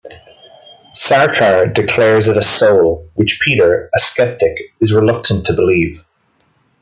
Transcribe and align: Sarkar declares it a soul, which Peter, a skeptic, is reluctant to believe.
Sarkar 0.95 1.71
declares 1.71 2.27
it 2.27 2.35
a 2.35 2.41
soul, 2.41 3.07
which 3.13 3.39
Peter, 3.39 3.87
a 3.95 3.99
skeptic, 3.99 4.59
is 4.79 4.91
reluctant 4.95 5.45
to 5.45 5.53
believe. 5.53 6.03